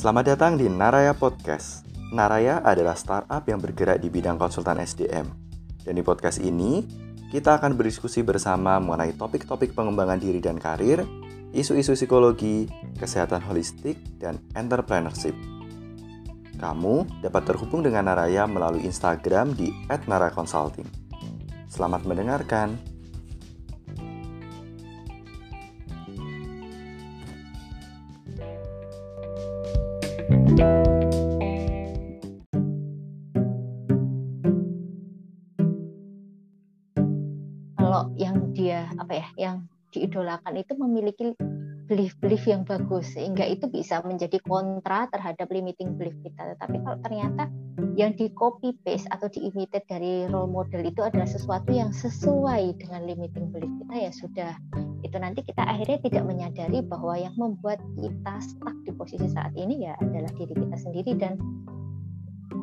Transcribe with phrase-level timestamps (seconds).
[0.00, 1.84] Selamat datang di Naraya Podcast.
[2.08, 5.28] Naraya adalah startup yang bergerak di bidang konsultan SDM.
[5.84, 6.88] Dan di podcast ini,
[7.28, 11.04] kita akan berdiskusi bersama mengenai topik-topik pengembangan diri dan karir,
[11.52, 12.64] isu-isu psikologi,
[12.96, 15.36] kesehatan holistik, dan entrepreneurship.
[16.56, 20.88] Kamu dapat terhubung dengan Naraya melalui Instagram di @naraconsulting.
[21.68, 22.89] Selamat mendengarkan.
[37.80, 39.56] Kalau yang dia apa ya, yang
[39.90, 41.32] diidolakan itu memiliki
[41.90, 46.54] belief-belief yang bagus sehingga itu bisa menjadi kontra terhadap limiting belief kita.
[46.54, 47.50] Tetapi kalau ternyata
[47.98, 52.78] yang di copy paste atau di imitate dari role model itu adalah sesuatu yang sesuai
[52.78, 54.52] dengan limiting belief kita ya sudah
[55.00, 59.88] itu nanti kita akhirnya tidak menyadari bahwa yang membuat kita stuck di posisi saat ini
[59.88, 61.40] ya adalah diri kita sendiri dan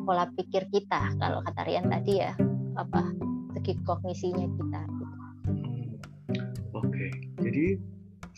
[0.06, 2.32] pola pikir kita kalau kata Rian tadi ya
[2.78, 3.12] apa
[3.58, 5.16] segi kognisinya kita gitu.
[5.50, 5.90] Hmm,
[6.78, 7.10] Oke, okay.
[7.42, 7.66] jadi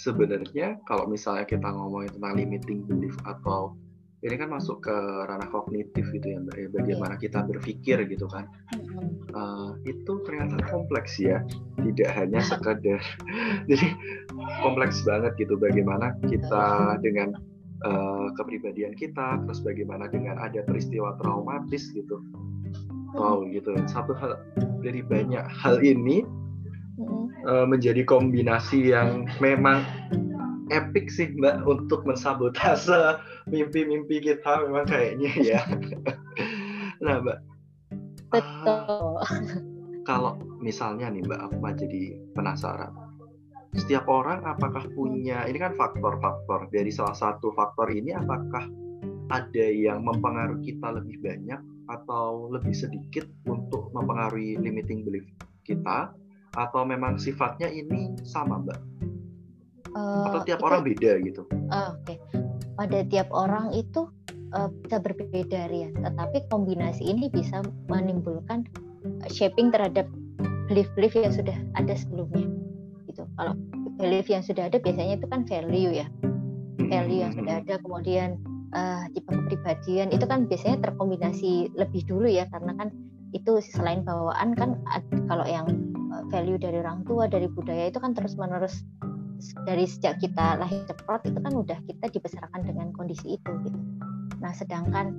[0.01, 3.77] sebenarnya kalau misalnya kita ngomongin tentang limiting belief atau
[4.21, 4.97] ini kan masuk ke
[5.29, 7.23] ranah kognitif gitu ya mbak ya bagaimana yeah.
[7.25, 8.49] kita berpikir gitu kan
[9.35, 11.43] uh, itu ternyata kompleks ya.
[11.81, 13.01] Tidak hanya sekedar
[13.71, 13.89] jadi
[14.61, 15.57] kompleks banget gitu.
[15.57, 17.37] Bagaimana kita dengan
[17.85, 22.21] uh, kepribadian kita terus bagaimana dengan ada peristiwa traumatis gitu.
[23.17, 23.75] Wow gitu.
[23.91, 24.39] Satu hal
[24.85, 26.23] dari banyak hal ini
[27.49, 29.83] uh, menjadi kombinasi yang memang
[30.71, 33.19] epic sih mbak untuk mensabotase
[33.53, 35.61] mimpi-mimpi kita memang kayaknya ya.
[37.05, 37.39] nah mbak.
[38.31, 39.19] Betul.
[39.19, 39.79] Uh,
[40.09, 42.95] kalau misalnya nih mbak aku mah jadi penasaran.
[43.71, 48.67] Setiap orang apakah punya ini kan faktor-faktor dari salah satu faktor ini apakah
[49.31, 55.27] ada yang mempengaruhi kita lebih banyak atau lebih sedikit untuk mempengaruhi limiting belief
[55.63, 56.11] kita
[56.59, 58.81] atau memang sifatnya ini sama mbak?
[59.95, 61.43] Uh, atau tiap itu, orang beda gitu?
[61.71, 62.17] Uh, Oke, okay.
[62.75, 64.11] pada tiap orang itu
[64.55, 68.67] uh, bisa berbeda Rian, tetapi kombinasi ini bisa menimbulkan
[69.31, 70.07] shaping terhadap
[70.71, 72.47] belief-belief yang sudah ada sebelumnya.
[73.11, 73.27] Gitu.
[73.37, 73.55] Kalau
[73.99, 76.07] belief yang sudah ada biasanya itu kan value ya,
[76.79, 78.39] value yang sudah ada, kemudian
[78.73, 82.89] uh, tipe kepribadian itu kan biasanya terkombinasi lebih dulu ya, karena kan
[83.31, 84.75] itu selain bawaan kan
[85.31, 85.67] kalau yang
[86.35, 88.83] value dari orang tua dari budaya itu kan terus menerus
[89.65, 93.79] dari sejak kita lahir ceprot itu kan udah kita dibesarkan dengan kondisi itu gitu.
[94.41, 95.13] Nah sedangkan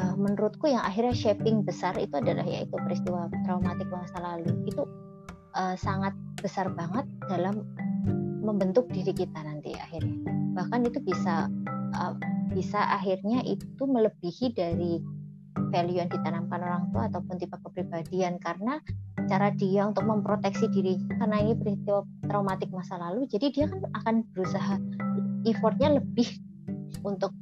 [0.00, 4.82] uh, menurutku yang akhirnya shaping besar itu adalah yaitu peristiwa traumatik masa lalu itu
[5.56, 7.62] uh, sangat besar banget dalam
[8.42, 10.18] membentuk diri kita nanti akhirnya.
[10.58, 11.46] Bahkan itu bisa
[11.94, 12.14] uh,
[12.52, 15.00] bisa akhirnya itu melebihi dari
[15.72, 18.80] value yang ditanamkan orang tua ataupun tipe kepribadian karena
[19.28, 24.14] cara dia untuk memproteksi diri karena ini peristiwa traumatik masa lalu jadi dia kan akan
[24.32, 24.76] berusaha
[25.48, 26.28] effortnya lebih
[27.04, 27.32] untuk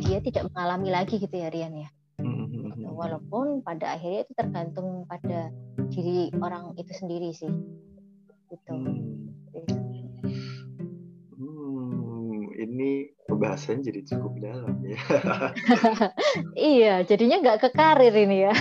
[0.00, 1.88] dia tidak mengalami lagi gitu ya Rian ya.
[2.22, 2.88] Gitu.
[2.94, 5.50] walaupun pada akhirnya itu tergantung pada
[5.90, 7.50] diri orang itu sendiri sih.
[8.52, 8.72] Gitu.
[11.36, 15.00] Hmm, ini pembahasan jadi cukup dalam ya.
[16.74, 18.54] Iya jadinya nggak ke karir ini ya.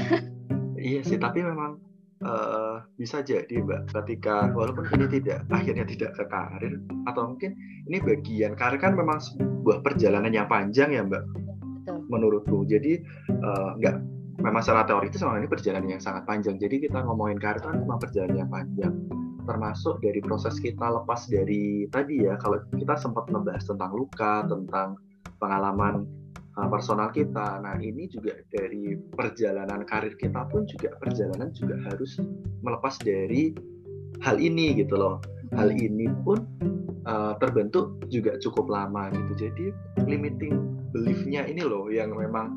[0.81, 1.90] Iya sih tapi memang
[2.25, 6.77] uh, bisa jadi mbak ketika walaupun ini tidak akhirnya tidak ke karir
[7.09, 7.53] atau mungkin
[7.89, 11.21] ini bagian karir kan memang sebuah perjalanan yang panjang ya mbak
[11.81, 11.97] Betul.
[12.13, 12.57] menurutku.
[12.69, 13.01] Jadi
[13.41, 13.95] uh, nggak
[14.41, 16.61] memang secara teoritis memang ini perjalanan yang sangat panjang.
[16.61, 18.93] Jadi kita ngomongin karir kan memang perjalanan yang panjang.
[19.41, 25.01] Termasuk dari proses kita lepas dari tadi ya kalau kita sempat membahas tentang luka tentang
[25.41, 26.05] pengalaman
[26.55, 27.63] personal kita.
[27.63, 32.19] Nah ini juga dari perjalanan karir kita pun juga perjalanan juga harus
[32.61, 33.55] melepas dari
[34.21, 35.23] hal ini gitu loh.
[35.55, 35.79] Hal hmm.
[35.83, 36.43] ini pun
[37.07, 39.47] uh, terbentuk juga cukup lama gitu.
[39.47, 39.65] Jadi
[40.07, 42.47] limiting beliefnya ini loh yang memang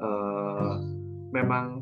[0.00, 0.80] uh,
[1.32, 1.80] memang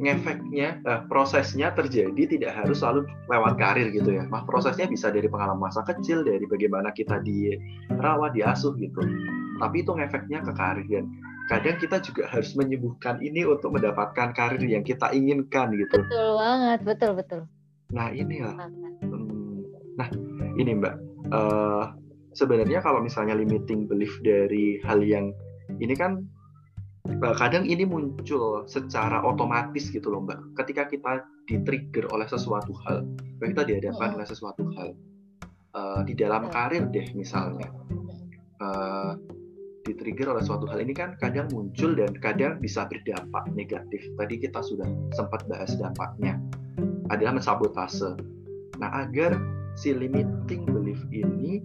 [0.00, 4.28] ngefeknya uh, prosesnya terjadi tidak harus selalu lewat karir gitu ya.
[4.28, 9.00] Nah, prosesnya bisa dari pengalaman masa kecil, dari bagaimana kita dirawat, diasuh gitu
[9.62, 10.86] tapi itu ngefeknya ke karir.
[10.90, 11.06] Dan
[11.46, 16.02] kadang kita juga harus menyembuhkan ini untuk mendapatkan karir yang kita inginkan gitu.
[16.02, 17.40] Betul banget betul betul.
[17.94, 18.66] Nah ini lah.
[19.06, 19.62] Hmm,
[19.94, 20.08] nah
[20.58, 20.98] ini mbak.
[21.30, 21.94] Uh,
[22.34, 25.30] sebenarnya kalau misalnya limiting belief dari hal yang
[25.78, 26.26] ini kan
[27.22, 30.42] uh, kadang ini muncul secara otomatis gitu loh mbak.
[30.58, 33.06] Ketika kita di-trigger oleh sesuatu hal.
[33.42, 34.94] Kita dihadapkan oleh sesuatu hal.
[35.72, 37.66] Uh, di dalam karir deh misalnya.
[38.62, 39.18] Uh,
[39.92, 44.00] di-trigger oleh suatu hal ini kan kadang muncul dan kadang bisa berdampak negatif.
[44.16, 46.40] Tadi kita sudah sempat bahas dampaknya
[47.12, 48.16] adalah mensabotase.
[48.80, 49.36] Nah, agar
[49.76, 51.60] si limiting belief ini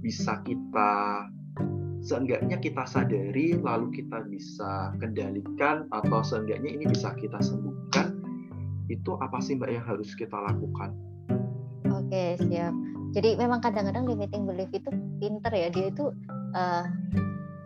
[0.00, 1.24] bisa kita
[2.00, 8.14] seenggaknya kita sadari lalu kita bisa kendalikan atau seenggaknya ini bisa kita sembuhkan
[8.86, 10.94] itu apa sih mbak yang harus kita lakukan?
[11.90, 12.70] Oke siap.
[13.10, 14.86] Jadi memang kadang-kadang limiting belief itu
[15.18, 16.14] pinter ya dia itu
[16.54, 16.84] uh,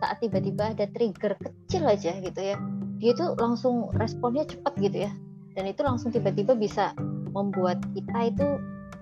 [0.01, 2.57] saat tiba-tiba ada trigger kecil aja gitu ya
[2.97, 5.11] dia itu langsung responnya cepat gitu ya
[5.53, 6.97] dan itu langsung tiba-tiba bisa
[7.31, 8.47] membuat kita itu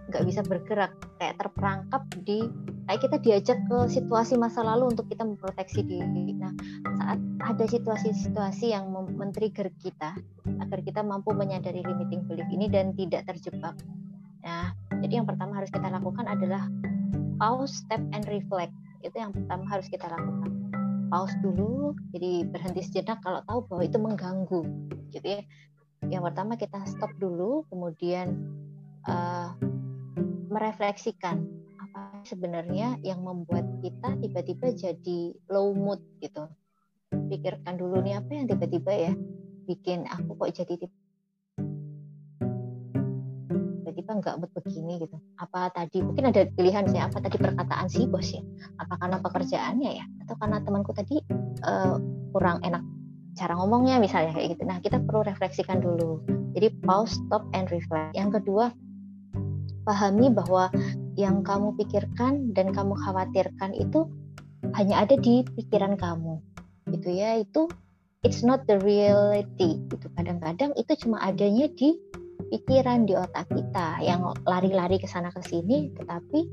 [0.09, 0.91] nggak bisa bergerak
[1.21, 2.49] kayak terperangkap di
[2.89, 6.33] kayak kita diajak ke situasi masa lalu untuk kita memproteksi diri.
[6.33, 6.49] Nah
[6.97, 10.17] saat ada situasi-situasi yang men-trigger kita
[10.65, 13.77] agar kita mampu menyadari limiting belief ini dan tidak terjebak.
[14.41, 16.65] Nah jadi yang pertama harus kita lakukan adalah
[17.37, 18.73] pause, step, and reflect.
[19.05, 20.58] Itu yang pertama harus kita lakukan.
[21.09, 24.61] Pause dulu, jadi berhenti sejenak kalau tahu bahwa itu mengganggu,
[25.09, 25.41] gitu ya.
[26.05, 28.37] Yang pertama kita stop dulu, kemudian
[29.09, 29.57] uh,
[30.53, 31.43] merefleksikan
[31.81, 35.19] apa sebenarnya yang membuat kita tiba-tiba jadi
[35.49, 36.45] low mood gitu.
[37.09, 39.13] Pikirkan dulu nih apa yang tiba-tiba ya
[39.65, 40.73] bikin aku kok jadi
[43.89, 45.17] tiba-tiba nggak mood begini gitu.
[45.41, 48.45] Apa tadi mungkin ada pilihan sih apa tadi perkataan si bos ya?
[48.77, 50.05] Apa karena pekerjaannya ya?
[50.21, 51.17] Atau karena temanku tadi
[51.65, 51.97] uh,
[52.29, 52.85] kurang enak
[53.33, 54.63] cara ngomongnya misalnya kayak gitu.
[54.69, 56.21] Nah, kita perlu refleksikan dulu.
[56.53, 58.13] Jadi pause, stop, and reflect.
[58.13, 58.69] Yang kedua,
[59.89, 60.69] pahami bahwa
[61.17, 64.05] yang kamu pikirkan dan kamu khawatirkan itu
[64.77, 66.39] hanya ada di pikiran kamu
[66.93, 67.69] gitu ya itu
[68.23, 71.95] it's not the reality gitu kadang-kadang itu cuma adanya di
[72.49, 74.01] pikiran di otak kita.
[74.01, 76.45] Yang lari-lari ke sana ke sini tetapi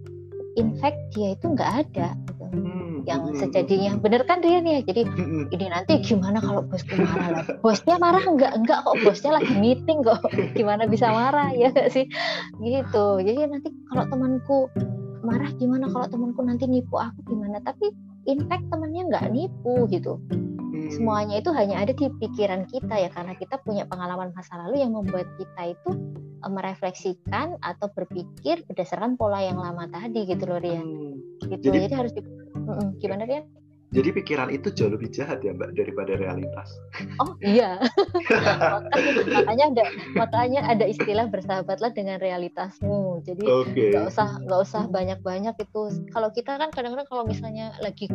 [0.57, 2.45] in fact dia itu nggak ada gitu.
[2.49, 4.03] Hmm, yang hmm, sejadinya hmm.
[4.03, 4.81] bener kan Rian ya?
[4.81, 8.53] Jadi hmm, ini nanti gimana kalau bosku marah lah bosnya marah nggak?
[8.65, 10.21] Nggak kok bosnya lagi meeting kok.
[10.57, 11.53] Gimana bisa marah?
[11.53, 12.09] Ya gak sih?
[12.61, 13.07] Gitu.
[13.21, 14.59] Jadi nanti kalau temanku
[15.25, 17.61] marah gimana kalau temanku nanti nipu aku gimana?
[17.61, 17.93] Tapi
[18.27, 20.19] in fact temannya nggak nipu gitu
[20.91, 24.93] semuanya itu hanya ada di pikiran kita ya karena kita punya pengalaman masa lalu yang
[24.95, 25.91] membuat kita itu
[26.47, 30.85] Eh, merefleksikan atau berpikir berdasarkan pola yang lama tadi gitu loh Rian.
[30.85, 31.17] Hmm.
[31.49, 31.73] Gitu.
[31.73, 32.23] Jadi, Jadi harus di,
[33.03, 33.45] gimana Rian?
[33.95, 36.69] Jadi pikiran itu jauh lebih jahat ya Mbak daripada realitas.
[37.23, 37.79] Oh iya.
[39.39, 39.85] makanya ada
[40.19, 43.23] makanya ada istilah bersahabatlah dengan realitasmu.
[43.25, 44.11] Jadi nggak okay.
[44.11, 45.83] usah nggak usah banyak-banyak itu.
[46.11, 48.11] Kalau kita kan kadang-kadang kalau misalnya lagi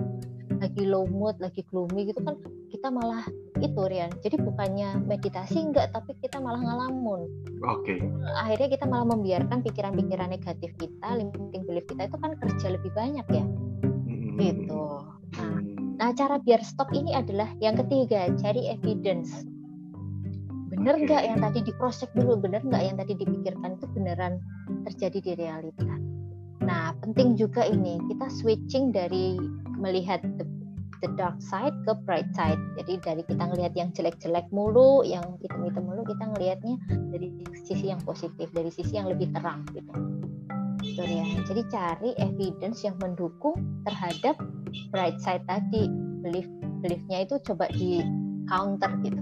[0.61, 2.37] lagi low mood, lagi gloomy gitu kan
[2.69, 3.25] kita malah
[3.59, 4.13] itu Rian.
[4.21, 7.25] Jadi bukannya meditasi enggak, tapi kita malah ngalamun.
[7.65, 7.97] Oke.
[7.97, 7.99] Okay.
[8.37, 13.25] Akhirnya kita malah membiarkan pikiran-pikiran negatif kita, limiting belief kita itu kan kerja lebih banyak
[13.33, 13.45] ya.
[13.45, 14.37] Mm-hmm.
[14.37, 14.83] Gitu.
[15.41, 15.57] Nah,
[15.97, 19.45] nah, cara biar stop ini adalah yang ketiga, cari evidence.
[20.71, 21.29] Bener nggak okay.
[21.29, 24.39] yang tadi di cross check dulu, bener nggak yang tadi dipikirkan itu beneran
[24.87, 25.93] terjadi di realita.
[26.61, 29.37] Nah, penting juga ini kita switching dari
[29.81, 30.45] melihat the,
[31.01, 32.61] the dark side ke bright side.
[32.77, 36.75] Jadi dari kita ngelihat yang jelek-jelek mulu, yang hitam-hitam mulu, kita ngelihatnya
[37.09, 37.27] dari
[37.65, 39.91] sisi yang positif, dari sisi yang lebih terang gitu.
[40.81, 41.25] Gitu ya.
[41.45, 44.37] Jadi cari evidence yang mendukung terhadap
[44.93, 45.89] bright side tadi.
[46.21, 46.45] Belief
[46.85, 48.05] beliefnya itu coba di
[48.45, 49.21] counter gitu.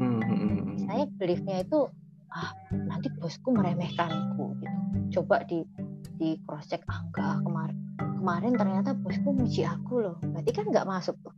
[0.00, 1.88] Hmm, hmm, hmm, Saya beliefnya itu
[2.28, 4.78] ah nanti bosku meremehkanku gitu.
[5.20, 5.64] Coba di
[6.20, 7.87] di cross check ah enggak kemarin
[8.18, 10.16] kemarin ternyata bosku muji aku loh.
[10.20, 11.34] Berarti kan nggak masuk tuh.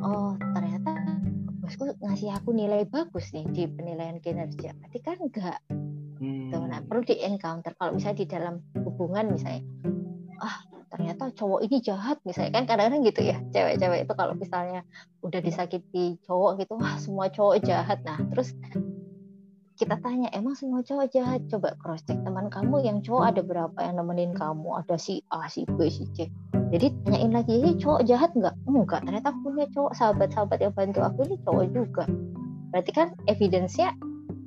[0.00, 0.90] Oh ternyata
[1.60, 4.72] bosku ngasih aku nilai bagus nih di penilaian kinerja.
[4.80, 5.58] Berarti kan enggak
[6.18, 6.48] hmm.
[6.48, 9.62] tuh, nah perlu di encounter kalau misalnya di dalam hubungan misalnya
[10.40, 14.82] ah ternyata cowok ini jahat misalnya kan kadang-kadang gitu ya cewek-cewek itu kalau misalnya
[15.22, 18.00] udah disakiti cowok gitu wah semua cowok jahat.
[18.02, 18.56] Nah terus
[19.80, 21.40] kita tanya emang semua cowok jahat?
[21.48, 24.84] Coba cross check teman kamu yang cowok ada berapa yang nemenin kamu?
[24.84, 26.28] Ada si A si B si C.
[26.52, 28.52] Jadi tanyain lagi ini cowok jahat nggak?
[28.68, 32.04] Enggak ternyata aku punya cowok sahabat-sahabat yang bantu aku ini cowok juga.
[32.76, 33.96] Berarti kan evidence-nya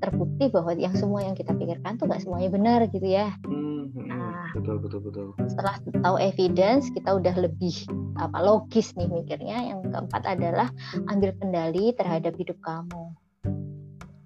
[0.06, 3.34] terbukti bahwa yang semua yang kita pikirkan tuh nggak semuanya benar gitu ya.
[3.50, 4.54] Hmm, hmm, nah.
[4.54, 5.26] betul betul betul.
[5.50, 7.74] Setelah tahu evidence kita udah lebih
[8.22, 9.74] apa logis nih mikirnya.
[9.74, 10.70] Yang keempat adalah
[11.10, 13.18] ambil kendali terhadap hidup kamu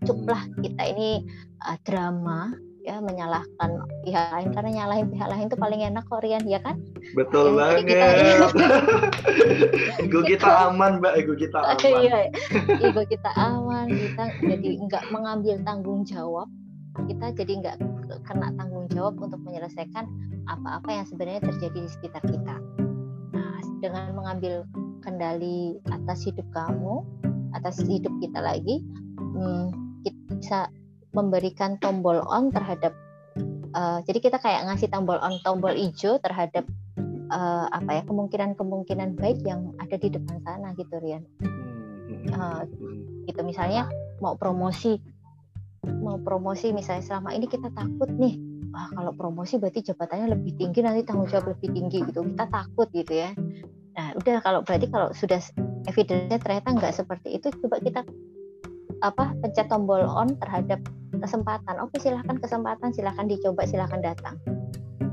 [0.07, 1.27] cukuplah kita ini
[1.67, 2.55] uh, drama
[2.87, 3.69] ya menyalahkan
[4.07, 4.49] pihak lain.
[4.55, 6.79] Karena nyalahin pihak lain itu paling enak kok Rian ya kan?
[7.11, 7.83] Betul ya, banget.
[7.91, 8.07] kita,
[10.07, 11.13] ego kita aman mbak.
[11.19, 11.99] Ego kita aman.
[11.99, 12.31] iya.
[12.79, 13.91] Ego kita aman.
[13.91, 16.47] Kita jadi nggak mengambil tanggung jawab.
[16.97, 17.75] Kita jadi nggak
[18.23, 20.07] kena tanggung jawab untuk menyelesaikan
[20.47, 22.55] apa-apa yang sebenarnya terjadi di sekitar kita.
[23.35, 24.63] Nah dengan mengambil
[25.03, 27.03] kendali atas hidup kamu,
[27.53, 28.81] atas hidup kita lagi,
[29.19, 30.60] hmm, kita bisa
[31.16, 32.94] memberikan tombol on terhadap
[33.74, 36.66] uh, jadi kita kayak ngasih tombol on tombol hijau terhadap
[37.32, 41.24] uh, apa ya kemungkinan-kemungkinan baik yang ada di depan sana gitu Rian.
[42.32, 42.63] Uh,
[43.27, 43.42] gitu.
[43.44, 43.88] Misalnya
[44.24, 45.00] mau promosi
[45.88, 48.36] mau promosi misalnya selama ini kita takut nih
[48.75, 52.24] wah kalau promosi berarti jabatannya lebih tinggi nanti tanggung jawab lebih tinggi gitu.
[52.24, 53.32] Kita takut gitu ya.
[53.96, 55.39] Nah udah kalau berarti kalau sudah
[55.88, 58.01] evidence ternyata nggak seperti itu coba kita
[59.06, 60.82] apa pencet tombol on terhadap
[61.13, 61.82] kesempatan.
[61.82, 64.36] Oke silahkan kesempatan silahkan dicoba silahkan datang.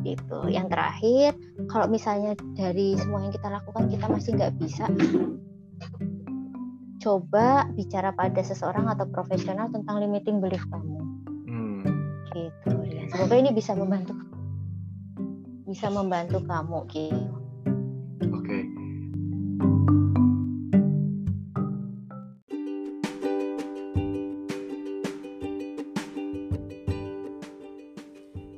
[0.05, 0.53] Gitu.
[0.53, 1.31] Yang terakhir
[1.73, 4.85] kalau misalnya dari semua yang kita lakukan kita masih nggak bisa
[7.05, 11.01] coba bicara pada seseorang atau profesional tentang limiting belief kamu.
[11.45, 11.85] Hmm.
[12.33, 13.05] gitu ya.
[13.13, 14.17] Semoga ini bisa membantu
[15.65, 17.44] bisa membantu kamu gitu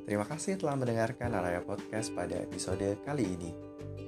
[0.07, 3.51] Terima kasih telah mendengarkan Araya Podcast pada episode kali ini.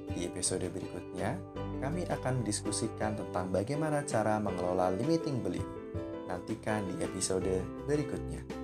[0.08, 1.36] Di episode berikutnya,
[1.76, 5.68] kami akan mendiskusikan tentang bagaimana cara mengelola limiting belief.
[6.24, 7.52] Nantikan di episode
[7.84, 8.59] berikutnya.